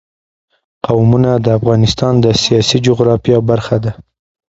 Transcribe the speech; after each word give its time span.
قومونه 0.85 1.31
د 1.45 1.47
افغانستان 1.59 2.13
د 2.19 2.25
سیاسي 2.43 2.77
جغرافیه 2.85 3.39
برخه 3.49 3.77
ده. 3.83 3.91